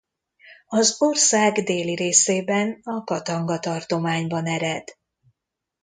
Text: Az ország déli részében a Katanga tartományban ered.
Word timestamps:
Az 0.67 1.01
ország 1.01 1.63
déli 1.63 1.95
részében 1.95 2.79
a 2.83 3.03
Katanga 3.03 3.59
tartományban 3.59 4.45
ered. 4.45 4.87